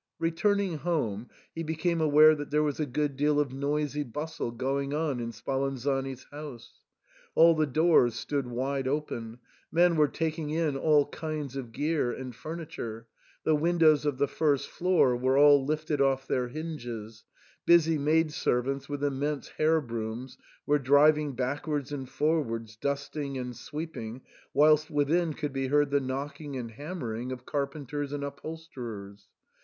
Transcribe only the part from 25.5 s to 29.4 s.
be heard the knocking and hammering of carpenters and upholsterers.